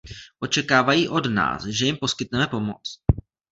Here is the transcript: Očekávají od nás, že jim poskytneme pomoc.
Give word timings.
Očekávají 0.39 1.09
od 1.09 1.25
nás, 1.25 1.65
že 1.65 1.85
jim 1.85 1.97
poskytneme 1.97 2.47
pomoc. 2.47 3.01